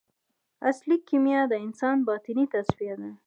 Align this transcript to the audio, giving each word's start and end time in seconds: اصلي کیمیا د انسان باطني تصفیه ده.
اصلي 0.69 0.97
کیمیا 1.07 1.41
د 1.51 1.53
انسان 1.65 1.97
باطني 2.07 2.45
تصفیه 2.53 2.95
ده. 3.01 3.11